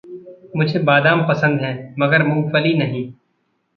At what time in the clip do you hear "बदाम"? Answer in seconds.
0.79-1.21